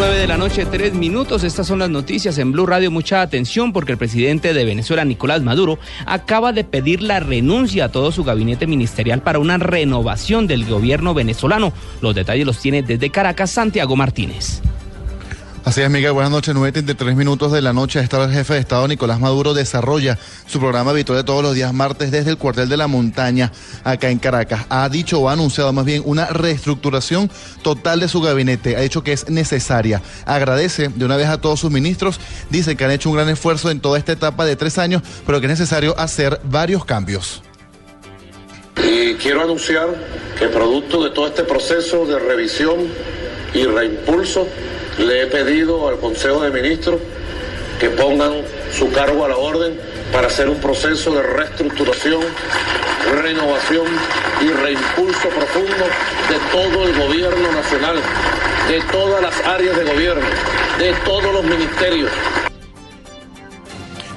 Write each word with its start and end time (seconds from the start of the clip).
9 0.00 0.16
de 0.16 0.26
la 0.26 0.38
noche, 0.38 0.64
tres 0.64 0.94
minutos. 0.94 1.44
Estas 1.44 1.66
son 1.66 1.80
las 1.80 1.90
noticias 1.90 2.38
en 2.38 2.52
Blue 2.52 2.64
Radio. 2.64 2.90
Mucha 2.90 3.20
atención 3.20 3.70
porque 3.70 3.92
el 3.92 3.98
presidente 3.98 4.54
de 4.54 4.64
Venezuela, 4.64 5.04
Nicolás 5.04 5.42
Maduro, 5.42 5.78
acaba 6.06 6.54
de 6.54 6.64
pedir 6.64 7.02
la 7.02 7.20
renuncia 7.20 7.84
a 7.84 7.88
todo 7.90 8.10
su 8.10 8.24
gabinete 8.24 8.66
ministerial 8.66 9.20
para 9.20 9.40
una 9.40 9.58
renovación 9.58 10.46
del 10.46 10.64
gobierno 10.64 11.12
venezolano. 11.12 11.74
Los 12.00 12.14
detalles 12.14 12.46
los 12.46 12.58
tiene 12.58 12.82
desde 12.82 13.10
Caracas 13.10 13.50
Santiago 13.50 13.94
Martínez. 13.94 14.62
Así 15.62 15.82
es, 15.82 15.90
Miguel. 15.90 16.12
Buenas 16.12 16.32
noches. 16.32 16.54
9.33 16.54 17.14
minutos 17.14 17.52
de 17.52 17.60
la 17.60 17.72
noche. 17.72 18.00
Esta 18.00 18.24
el 18.24 18.32
jefe 18.32 18.54
de 18.54 18.60
Estado, 18.60 18.88
Nicolás 18.88 19.20
Maduro, 19.20 19.52
desarrolla 19.52 20.18
su 20.46 20.58
programa 20.58 20.90
habitual 20.90 21.18
de 21.18 21.24
todos 21.24 21.42
los 21.42 21.54
días 21.54 21.72
martes 21.74 22.10
desde 22.10 22.30
el 22.30 22.38
cuartel 22.38 22.68
de 22.68 22.78
la 22.78 22.86
montaña 22.86 23.52
acá 23.84 24.08
en 24.08 24.18
Caracas. 24.18 24.64
Ha 24.70 24.88
dicho 24.88 25.20
o 25.20 25.28
ha 25.28 25.34
anunciado 25.34 25.72
más 25.72 25.84
bien 25.84 26.02
una 26.06 26.26
reestructuración 26.26 27.30
total 27.62 28.00
de 28.00 28.08
su 28.08 28.22
gabinete. 28.22 28.76
Ha 28.76 28.80
dicho 28.80 29.04
que 29.04 29.12
es 29.12 29.28
necesaria. 29.28 30.02
Agradece 30.24 30.88
de 30.88 31.04
una 31.04 31.16
vez 31.16 31.28
a 31.28 31.40
todos 31.40 31.60
sus 31.60 31.70
ministros. 31.70 32.20
Dice 32.48 32.74
que 32.74 32.84
han 32.84 32.90
hecho 32.90 33.10
un 33.10 33.16
gran 33.16 33.28
esfuerzo 33.28 33.70
en 33.70 33.80
toda 33.80 33.98
esta 33.98 34.12
etapa 34.12 34.46
de 34.46 34.56
tres 34.56 34.78
años, 34.78 35.02
pero 35.26 35.40
que 35.40 35.46
es 35.46 35.50
necesario 35.50 35.98
hacer 35.98 36.40
varios 36.42 36.86
cambios. 36.86 37.42
Y 38.82 39.14
quiero 39.14 39.42
anunciar 39.42 39.88
que 40.38 40.48
producto 40.48 41.04
de 41.04 41.10
todo 41.10 41.26
este 41.26 41.44
proceso 41.44 42.06
de 42.06 42.18
revisión 42.18 42.88
y 43.52 43.64
reimpulso, 43.64 44.46
le 45.00 45.22
he 45.22 45.26
pedido 45.26 45.88
al 45.88 45.98
Consejo 45.98 46.42
de 46.42 46.50
Ministros 46.50 47.00
que 47.78 47.88
pongan 47.90 48.42
su 48.72 48.90
cargo 48.92 49.24
a 49.24 49.28
la 49.28 49.36
orden 49.36 49.78
para 50.12 50.26
hacer 50.26 50.48
un 50.48 50.60
proceso 50.60 51.14
de 51.14 51.22
reestructuración, 51.22 52.20
renovación 53.22 53.86
y 54.42 54.48
reimpulso 54.48 55.28
profundo 55.28 55.84
de 56.28 56.38
todo 56.52 56.84
el 56.84 56.98
gobierno 56.98 57.52
nacional, 57.52 57.96
de 58.68 58.80
todas 58.92 59.22
las 59.22 59.46
áreas 59.46 59.76
de 59.76 59.84
gobierno, 59.84 60.26
de 60.78 60.92
todos 61.04 61.32
los 61.32 61.44
ministerios, 61.44 62.10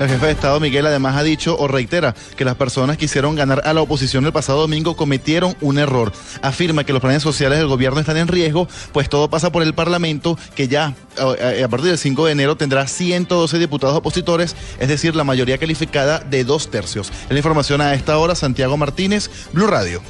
el 0.04 0.10
jefe 0.10 0.26
de 0.26 0.32
Estado 0.34 0.60
Miguel 0.60 0.86
además 0.86 1.16
ha 1.16 1.24
dicho 1.24 1.58
o 1.58 1.68
reitera 1.68 2.14
que 2.36 2.46
las 2.46 2.56
personas 2.56 2.98
que 2.98 3.06
hicieron 3.06 3.36
ganar 3.36 3.62
a 3.66 3.74
la 3.74 3.82
oposición 3.82 4.26
el 4.26 4.34
pasado 4.34 4.62
domingo 4.62 4.96
cometieron 4.96 5.56
un 5.62 5.80
error. 5.80 6.12
Afirma 6.42 6.84
que 6.84 6.94
los 6.94 7.02
planes 7.02 7.24
sociales 7.24 7.58
del 7.58 7.68
gobierno 7.68 8.00
están 8.00 8.18
en 8.18 8.28
riesgo, 8.28 8.68
pues 8.92 9.10
todo 9.10 9.30
pasa 9.30 9.52
por 9.52 9.64
el 9.64 9.74
Parlamento, 9.74 10.38
que 10.56 10.68
ya 10.68 10.94
a 11.18 11.68
partir 11.70 11.90
del 11.90 11.98
5 11.98 12.26
de 12.26 12.32
enero 12.32 12.58
tendrá 12.58 12.88
112 12.88 13.60
diputados 13.60 13.96
opositores, 13.96 14.56
es 14.80 14.88
decir, 14.88 15.16
la 15.16 15.24
mayoría 15.24 15.58
calificada 15.58 16.20
de 16.20 16.44
dos 16.44 16.70
tercios. 16.70 17.12
la 17.30 17.38
información 17.38 17.82
a 17.82 17.94
esta 17.94 18.18
hora, 18.18 18.36
Santiago 18.36 18.78
Martínez, 18.78 19.30
Blue 19.54 19.68
Radio. 19.68 20.02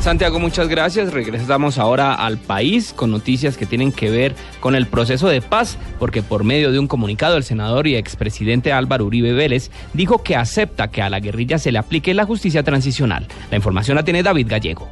Santiago, 0.00 0.38
muchas 0.38 0.66
gracias. 0.68 1.12
Regresamos 1.12 1.76
ahora 1.76 2.14
al 2.14 2.38
país 2.38 2.94
con 2.94 3.10
noticias 3.10 3.58
que 3.58 3.66
tienen 3.66 3.92
que 3.92 4.10
ver 4.10 4.34
con 4.58 4.74
el 4.74 4.86
proceso 4.86 5.28
de 5.28 5.42
paz, 5.42 5.76
porque 5.98 6.22
por 6.22 6.42
medio 6.42 6.72
de 6.72 6.78
un 6.78 6.86
comunicado 6.86 7.36
el 7.36 7.44
senador 7.44 7.86
y 7.86 7.96
expresidente 7.96 8.72
Álvaro 8.72 9.04
Uribe 9.04 9.34
Vélez 9.34 9.70
dijo 9.92 10.22
que 10.22 10.36
acepta 10.36 10.88
que 10.88 11.02
a 11.02 11.10
la 11.10 11.20
guerrilla 11.20 11.58
se 11.58 11.70
le 11.70 11.78
aplique 11.78 12.14
la 12.14 12.24
justicia 12.24 12.62
transicional. 12.62 13.28
La 13.50 13.58
información 13.58 13.94
la 13.94 14.02
tiene 14.02 14.22
David 14.22 14.46
Gallego. 14.48 14.88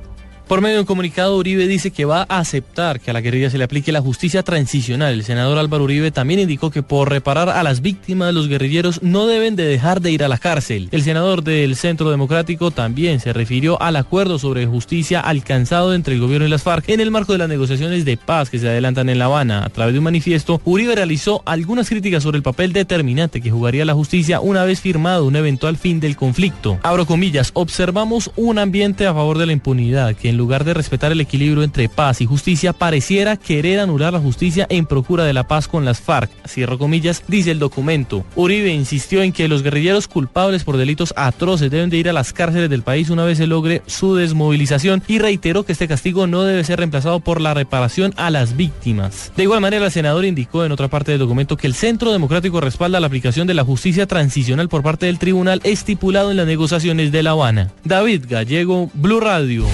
Por 0.48 0.62
medio 0.62 0.76
de 0.76 0.80
un 0.80 0.86
comunicado, 0.86 1.36
Uribe 1.36 1.66
dice 1.66 1.90
que 1.90 2.06
va 2.06 2.24
a 2.26 2.38
aceptar 2.38 3.00
que 3.00 3.10
a 3.10 3.12
la 3.12 3.20
guerrilla 3.20 3.50
se 3.50 3.58
le 3.58 3.64
aplique 3.64 3.92
la 3.92 4.00
justicia 4.00 4.42
transicional. 4.42 5.12
El 5.12 5.22
senador 5.22 5.58
Álvaro 5.58 5.84
Uribe 5.84 6.10
también 6.10 6.40
indicó 6.40 6.70
que 6.70 6.82
por 6.82 7.10
reparar 7.10 7.50
a 7.50 7.62
las 7.62 7.82
víctimas, 7.82 8.32
los 8.32 8.48
guerrilleros 8.48 9.02
no 9.02 9.26
deben 9.26 9.56
de 9.56 9.64
dejar 9.64 10.00
de 10.00 10.10
ir 10.10 10.24
a 10.24 10.28
la 10.28 10.38
cárcel. 10.38 10.88
El 10.90 11.02
senador 11.02 11.44
del 11.44 11.76
Centro 11.76 12.10
Democrático 12.10 12.70
también 12.70 13.20
se 13.20 13.34
refirió 13.34 13.80
al 13.82 13.96
acuerdo 13.96 14.38
sobre 14.38 14.64
justicia 14.64 15.20
alcanzado 15.20 15.92
entre 15.92 16.14
el 16.14 16.20
gobierno 16.20 16.46
y 16.46 16.50
las 16.50 16.62
FARC 16.62 16.88
en 16.88 17.00
el 17.00 17.10
marco 17.10 17.32
de 17.32 17.40
las 17.40 17.48
negociaciones 17.50 18.06
de 18.06 18.16
paz 18.16 18.48
que 18.48 18.58
se 18.58 18.70
adelantan 18.70 19.10
en 19.10 19.18
La 19.18 19.26
Habana. 19.26 19.66
A 19.66 19.68
través 19.68 19.92
de 19.92 19.98
un 19.98 20.04
manifiesto, 20.04 20.62
Uribe 20.64 20.94
realizó 20.94 21.42
algunas 21.44 21.90
críticas 21.90 22.22
sobre 22.22 22.38
el 22.38 22.42
papel 22.42 22.72
determinante 22.72 23.42
que 23.42 23.50
jugaría 23.50 23.84
la 23.84 23.92
justicia 23.92 24.40
una 24.40 24.64
vez 24.64 24.80
firmado 24.80 25.26
un 25.26 25.36
eventual 25.36 25.76
fin 25.76 26.00
del 26.00 26.16
conflicto. 26.16 26.78
Abro 26.84 27.04
comillas, 27.04 27.50
observamos 27.52 28.30
un 28.34 28.58
ambiente 28.58 29.06
a 29.06 29.12
favor 29.12 29.36
de 29.36 29.44
la 29.44 29.52
impunidad 29.52 30.16
que 30.16 30.30
en 30.30 30.37
lugar 30.38 30.64
de 30.64 30.74
respetar 30.74 31.12
el 31.12 31.20
equilibrio 31.20 31.62
entre 31.62 31.88
paz 31.88 32.20
y 32.20 32.26
justicia, 32.26 32.72
pareciera 32.72 33.36
querer 33.36 33.80
anular 33.80 34.12
la 34.12 34.20
justicia 34.20 34.66
en 34.70 34.86
procura 34.86 35.24
de 35.24 35.32
la 35.32 35.46
paz 35.46 35.68
con 35.68 35.84
las 35.84 36.00
FARC. 36.00 36.30
Cierro 36.46 36.78
comillas, 36.78 37.22
dice 37.28 37.50
el 37.50 37.58
documento. 37.58 38.24
Uribe 38.36 38.72
insistió 38.72 39.22
en 39.22 39.32
que 39.32 39.48
los 39.48 39.62
guerrilleros 39.62 40.08
culpables 40.08 40.64
por 40.64 40.76
delitos 40.76 41.12
atroces 41.16 41.70
deben 41.70 41.90
de 41.90 41.98
ir 41.98 42.08
a 42.08 42.12
las 42.12 42.32
cárceles 42.32 42.70
del 42.70 42.82
país 42.82 43.10
una 43.10 43.24
vez 43.24 43.38
se 43.38 43.46
logre 43.46 43.82
su 43.86 44.14
desmovilización 44.14 45.02
y 45.06 45.18
reiteró 45.18 45.64
que 45.64 45.72
este 45.72 45.88
castigo 45.88 46.26
no 46.26 46.44
debe 46.44 46.64
ser 46.64 46.78
reemplazado 46.78 47.20
por 47.20 47.40
la 47.40 47.54
reparación 47.54 48.14
a 48.16 48.30
las 48.30 48.56
víctimas. 48.56 49.32
De 49.36 49.42
igual 49.42 49.60
manera, 49.60 49.86
el 49.86 49.92
senador 49.92 50.24
indicó 50.24 50.64
en 50.64 50.72
otra 50.72 50.88
parte 50.88 51.12
del 51.12 51.20
documento 51.20 51.56
que 51.56 51.66
el 51.66 51.74
Centro 51.74 52.12
Democrático 52.12 52.60
respalda 52.60 53.00
la 53.00 53.06
aplicación 53.06 53.46
de 53.46 53.54
la 53.54 53.64
justicia 53.64 54.06
transicional 54.06 54.68
por 54.68 54.82
parte 54.82 55.06
del 55.06 55.18
tribunal 55.18 55.60
estipulado 55.64 56.30
en 56.30 56.36
las 56.36 56.46
negociaciones 56.46 57.12
de 57.12 57.22
La 57.22 57.30
Habana. 57.30 57.72
David 57.84 58.24
Gallego, 58.28 58.90
Blue 58.94 59.20
Radio. 59.20 59.66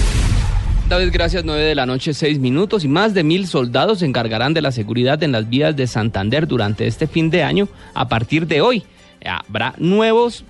David, 0.87 1.09
gracias. 1.11 1.43
9 1.43 1.63
de 1.63 1.73
la 1.73 1.87
noche, 1.87 2.13
6 2.13 2.37
minutos. 2.39 2.83
Y 2.83 2.87
más 2.87 3.15
de 3.15 3.23
mil 3.23 3.47
soldados 3.47 3.99
se 3.99 4.05
encargarán 4.05 4.53
de 4.53 4.61
la 4.61 4.71
seguridad 4.71 5.21
en 5.23 5.31
las 5.31 5.49
vías 5.49 5.75
de 5.75 5.87
Santander 5.87 6.47
durante 6.47 6.85
este 6.85 7.07
fin 7.07 7.31
de 7.31 7.41
año 7.41 7.67
a 7.95 8.07
partir 8.07 8.45
de 8.45 8.61
hoy. 8.61 8.83
Habrá 9.25 9.73
nuevos, 9.79 10.45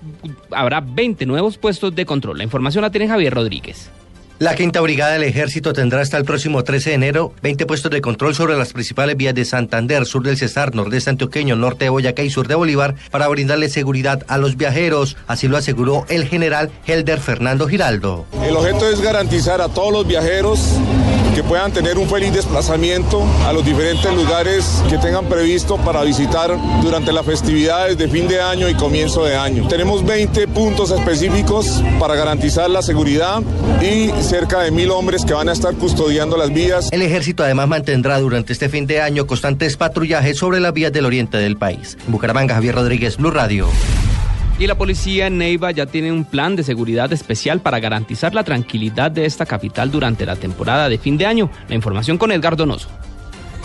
habrá 0.50 0.80
20 0.82 1.24
nuevos 1.24 1.56
puestos 1.56 1.94
de 1.94 2.04
control. 2.04 2.36
La 2.36 2.44
información 2.44 2.82
la 2.82 2.90
tiene 2.90 3.08
Javier 3.08 3.32
Rodríguez. 3.32 3.90
La 4.38 4.54
quinta 4.54 4.82
brigada 4.82 5.14
del 5.14 5.22
ejército 5.22 5.72
tendrá 5.72 6.02
hasta 6.02 6.18
el 6.18 6.26
próximo 6.26 6.62
13 6.62 6.90
de 6.90 6.96
enero 6.96 7.32
20 7.40 7.64
puestos 7.64 7.90
de 7.90 8.02
control 8.02 8.34
sobre 8.34 8.54
las 8.54 8.74
principales 8.74 9.16
vías 9.16 9.34
de 9.34 9.46
Santander, 9.46 10.04
sur 10.04 10.22
del 10.22 10.36
Cesar, 10.36 10.74
nordeste 10.74 11.08
antioqueño, 11.08 11.56
norte 11.56 11.86
de 11.86 11.88
Boyacá 11.88 12.22
y 12.22 12.28
sur 12.28 12.46
de 12.46 12.54
Bolívar 12.54 12.96
para 13.10 13.28
brindarle 13.28 13.70
seguridad 13.70 14.24
a 14.28 14.36
los 14.36 14.58
viajeros. 14.58 15.16
Así 15.26 15.48
lo 15.48 15.56
aseguró 15.56 16.04
el 16.10 16.28
general 16.28 16.70
Helder 16.86 17.18
Fernando 17.20 17.66
Giraldo. 17.66 18.26
El 18.46 18.54
objeto 18.56 18.90
es 18.90 19.00
garantizar 19.00 19.62
a 19.62 19.68
todos 19.68 19.90
los 19.90 20.06
viajeros 20.06 20.60
que 21.36 21.44
puedan 21.44 21.70
tener 21.70 21.98
un 21.98 22.08
feliz 22.08 22.32
desplazamiento 22.32 23.22
a 23.44 23.52
los 23.52 23.62
diferentes 23.62 24.10
lugares 24.14 24.82
que 24.88 24.96
tengan 24.96 25.26
previsto 25.26 25.76
para 25.76 26.02
visitar 26.02 26.56
durante 26.80 27.12
las 27.12 27.26
festividades 27.26 27.98
de 27.98 28.08
fin 28.08 28.26
de 28.26 28.40
año 28.40 28.70
y 28.70 28.74
comienzo 28.74 29.22
de 29.22 29.36
año. 29.36 29.68
Tenemos 29.68 30.02
20 30.02 30.48
puntos 30.48 30.90
específicos 30.92 31.82
para 32.00 32.14
garantizar 32.14 32.70
la 32.70 32.80
seguridad 32.80 33.42
y 33.82 34.10
cerca 34.22 34.60
de 34.60 34.70
mil 34.70 34.90
hombres 34.90 35.26
que 35.26 35.34
van 35.34 35.50
a 35.50 35.52
estar 35.52 35.74
custodiando 35.74 36.38
las 36.38 36.50
vías. 36.54 36.88
El 36.90 37.02
ejército 37.02 37.44
además 37.44 37.68
mantendrá 37.68 38.18
durante 38.18 38.54
este 38.54 38.70
fin 38.70 38.86
de 38.86 39.02
año 39.02 39.26
constantes 39.26 39.76
patrullajes 39.76 40.38
sobre 40.38 40.58
las 40.58 40.72
vías 40.72 40.90
del 40.90 41.04
oriente 41.04 41.36
del 41.36 41.58
país. 41.58 41.98
Bucaramanga, 42.06 42.54
Javier 42.54 42.76
Rodríguez, 42.76 43.18
Blue 43.18 43.30
Radio. 43.30 43.68
Y 44.58 44.66
la 44.66 44.78
policía 44.78 45.26
en 45.26 45.36
Neiva 45.36 45.70
ya 45.70 45.84
tiene 45.84 46.10
un 46.10 46.24
plan 46.24 46.56
de 46.56 46.62
seguridad 46.62 47.12
especial 47.12 47.60
para 47.60 47.78
garantizar 47.78 48.34
la 48.34 48.42
tranquilidad 48.42 49.10
de 49.10 49.26
esta 49.26 49.44
capital 49.44 49.90
durante 49.90 50.24
la 50.24 50.36
temporada 50.36 50.88
de 50.88 50.96
fin 50.96 51.18
de 51.18 51.26
año. 51.26 51.50
La 51.68 51.74
información 51.74 52.16
con 52.16 52.32
Edgar 52.32 52.56
Donoso. 52.56 52.88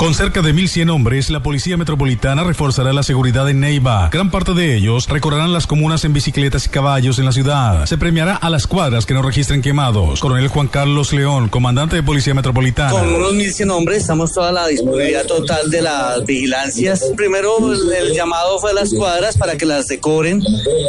Con 0.01 0.15
cerca 0.15 0.41
de 0.41 0.51
1.100 0.51 0.89
hombres, 0.89 1.29
la 1.29 1.43
Policía 1.43 1.77
Metropolitana 1.77 2.43
reforzará 2.43 2.91
la 2.91 3.03
seguridad 3.03 3.47
en 3.47 3.59
Neiva. 3.59 4.09
Gran 4.11 4.31
parte 4.31 4.55
de 4.55 4.75
ellos 4.75 5.07
recorrerán 5.07 5.53
las 5.53 5.67
comunas 5.67 6.03
en 6.05 6.11
bicicletas 6.11 6.65
y 6.65 6.69
caballos 6.69 7.19
en 7.19 7.25
la 7.25 7.31
ciudad. 7.31 7.85
Se 7.85 7.99
premiará 7.99 8.35
a 8.35 8.49
las 8.49 8.65
cuadras 8.65 9.05
que 9.05 9.13
no 9.13 9.21
registren 9.21 9.61
quemados. 9.61 10.19
Coronel 10.19 10.47
Juan 10.47 10.69
Carlos 10.69 11.13
León, 11.13 11.49
comandante 11.49 11.97
de 11.97 12.01
Policía 12.01 12.33
Metropolitana. 12.33 12.89
Con 12.89 13.13
unos 13.13 13.33
1.100 13.35 13.69
hombres 13.69 13.99
estamos 13.99 14.33
toda 14.33 14.51
la 14.51 14.65
disponibilidad 14.65 15.23
total 15.27 15.69
de 15.69 15.83
las 15.83 16.25
vigilancias. 16.25 17.11
Primero, 17.15 17.71
el 17.71 18.11
llamado 18.15 18.57
fue 18.57 18.71
a 18.71 18.73
las 18.73 18.91
cuadras 18.91 19.37
para 19.37 19.55
que 19.55 19.67
las 19.67 19.87
decoren, 19.87 20.41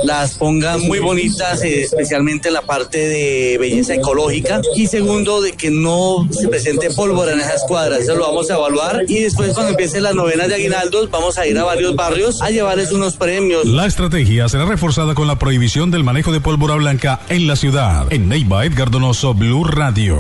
las 0.05 0.39
pongan 0.39 0.81
muy 0.81 1.01
bonitas, 1.01 1.63
eh, 1.63 1.83
especialmente 1.83 2.49
en 2.49 2.55
la 2.55 2.63
parte 2.63 2.97
de 2.97 3.59
belleza 3.61 3.93
ecológica. 3.93 4.63
Y 4.75 4.87
segundo, 4.87 5.43
de 5.43 5.53
que 5.53 5.71
no 5.71 6.27
se 6.31 6.49
presente 6.49 6.89
pólvora 6.93 7.35
en 7.35 7.41
esas 7.41 7.63
cuadras. 7.65 8.01
Eso 8.01 8.15
lo 8.15 8.29
vamos 8.29 8.51
a 8.51 8.55
evaluar 8.55 9.02
y 9.09 9.21
después 9.21 9.53
cuando 9.53 9.71
empiecen 9.71 10.03
las 10.03 10.15
novenas 10.15 10.49
de 10.49 10.55
aguinaldos 10.55 11.11
vamos 11.11 11.39
a 11.39 11.47
ir 11.47 11.59
a 11.59 11.65
varios 11.65 11.95
barrios 11.95 12.43
a 12.43 12.51
llevarles 12.51 12.93
unos 12.93 13.17
premios. 13.17 13.65
La 13.65 13.87
estrategia 13.87 14.49
será 14.49 14.65
reforzada 14.65 15.15
con 15.15 15.27
la 15.27 15.39
prohibición 15.39 15.91
del 15.91 16.05
manejo 16.05 16.33
de 16.33 16.41
pólvora 16.41 16.75
blanca 16.75 17.21
en 17.29 17.47
la 17.47 17.57
ciudad. 17.57 18.13
En 18.13 18.29
Neiva, 18.29 18.65
Edgar 18.65 18.91
Donoso, 18.91 19.35
Blue 19.35 19.65
Radio. 19.65 20.19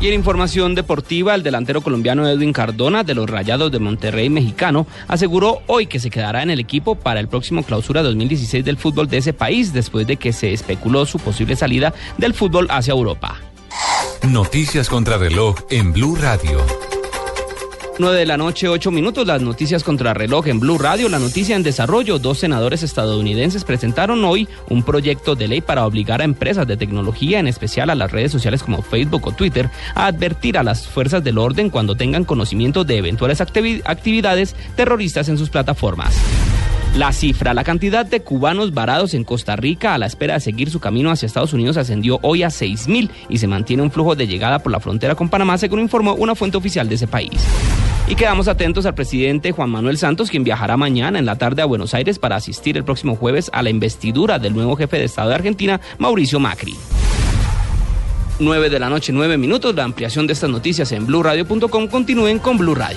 Y 0.00 0.06
en 0.06 0.14
información 0.14 0.76
deportiva, 0.76 1.34
el 1.34 1.42
delantero 1.42 1.80
colombiano 1.80 2.28
Edwin 2.28 2.52
Cardona 2.52 3.02
de 3.02 3.16
los 3.16 3.28
Rayados 3.28 3.72
de 3.72 3.80
Monterrey 3.80 4.30
mexicano 4.30 4.86
aseguró 5.08 5.62
hoy 5.66 5.86
que 5.86 5.98
se 5.98 6.08
quedará 6.08 6.44
en 6.44 6.50
el 6.50 6.60
equipo 6.60 6.94
para 6.94 7.18
el 7.18 7.26
próximo 7.26 7.64
clausura 7.64 8.04
2016 8.04 8.64
del 8.64 8.76
fútbol 8.76 9.08
de 9.08 9.16
ese 9.16 9.32
país 9.32 9.72
después 9.72 10.06
de 10.06 10.16
que 10.16 10.32
se 10.32 10.52
especuló 10.52 11.04
su 11.04 11.18
posible 11.18 11.56
salida 11.56 11.92
del 12.16 12.32
fútbol 12.32 12.68
hacia 12.70 12.92
Europa. 12.92 13.40
Noticias 14.22 14.88
contra 14.88 15.18
reloj 15.18 15.56
en 15.70 15.92
Blue 15.92 16.14
Radio. 16.14 16.87
9 17.98 18.16
de 18.16 18.26
la 18.26 18.36
noche, 18.36 18.68
8 18.68 18.90
minutos, 18.92 19.26
las 19.26 19.42
noticias 19.42 19.82
contra 19.82 20.14
reloj 20.14 20.46
en 20.46 20.60
Blue 20.60 20.78
Radio. 20.78 21.08
La 21.08 21.18
noticia 21.18 21.56
en 21.56 21.64
desarrollo, 21.64 22.18
dos 22.18 22.38
senadores 22.38 22.84
estadounidenses 22.84 23.64
presentaron 23.64 24.24
hoy 24.24 24.48
un 24.68 24.84
proyecto 24.84 25.34
de 25.34 25.48
ley 25.48 25.60
para 25.60 25.84
obligar 25.84 26.20
a 26.20 26.24
empresas 26.24 26.66
de 26.66 26.76
tecnología, 26.76 27.40
en 27.40 27.48
especial 27.48 27.90
a 27.90 27.96
las 27.96 28.12
redes 28.12 28.30
sociales 28.30 28.62
como 28.62 28.82
Facebook 28.82 29.26
o 29.26 29.32
Twitter, 29.32 29.68
a 29.94 30.06
advertir 30.06 30.58
a 30.58 30.62
las 30.62 30.86
fuerzas 30.86 31.24
del 31.24 31.38
orden 31.38 31.70
cuando 31.70 31.96
tengan 31.96 32.24
conocimiento 32.24 32.84
de 32.84 32.98
eventuales 32.98 33.40
actividades 33.40 34.54
terroristas 34.76 35.28
en 35.28 35.38
sus 35.38 35.50
plataformas. 35.50 36.14
La 36.96 37.12
cifra, 37.12 37.54
la 37.54 37.64
cantidad 37.64 38.06
de 38.06 38.22
cubanos 38.22 38.74
varados 38.74 39.14
en 39.14 39.22
Costa 39.22 39.54
Rica 39.56 39.94
a 39.94 39.98
la 39.98 40.06
espera 40.06 40.34
de 40.34 40.40
seguir 40.40 40.70
su 40.70 40.80
camino 40.80 41.10
hacia 41.10 41.26
Estados 41.26 41.52
Unidos 41.52 41.76
ascendió 41.76 42.18
hoy 42.22 42.42
a 42.42 42.48
6.000 42.48 43.10
y 43.28 43.38
se 43.38 43.46
mantiene 43.46 43.82
un 43.82 43.90
flujo 43.90 44.16
de 44.16 44.26
llegada 44.26 44.58
por 44.60 44.72
la 44.72 44.80
frontera 44.80 45.14
con 45.14 45.28
Panamá, 45.28 45.58
según 45.58 45.80
informó 45.80 46.14
una 46.14 46.34
fuente 46.34 46.56
oficial 46.56 46.88
de 46.88 46.96
ese 46.96 47.06
país. 47.06 47.46
Y 48.08 48.14
quedamos 48.14 48.48
atentos 48.48 48.86
al 48.86 48.94
presidente 48.94 49.52
Juan 49.52 49.68
Manuel 49.68 49.98
Santos, 49.98 50.30
quien 50.30 50.42
viajará 50.42 50.78
mañana 50.78 51.18
en 51.18 51.26
la 51.26 51.36
tarde 51.36 51.60
a 51.60 51.66
Buenos 51.66 51.92
Aires 51.92 52.18
para 52.18 52.36
asistir 52.36 52.78
el 52.78 52.84
próximo 52.84 53.16
jueves 53.16 53.50
a 53.52 53.62
la 53.62 53.68
investidura 53.68 54.38
del 54.38 54.54
nuevo 54.54 54.76
jefe 54.76 54.96
de 54.96 55.04
Estado 55.04 55.28
de 55.28 55.34
Argentina, 55.34 55.78
Mauricio 55.98 56.40
Macri. 56.40 56.74
9 58.40 58.70
de 58.70 58.78
la 58.78 58.88
noche, 58.88 59.12
9 59.12 59.36
minutos. 59.36 59.74
La 59.74 59.84
ampliación 59.84 60.26
de 60.26 60.32
estas 60.32 60.48
noticias 60.48 60.90
en 60.92 61.06
blurradio.com. 61.06 61.88
Continúen 61.88 62.38
con 62.38 62.56
Blue 62.56 62.74
Radio. 62.74 62.96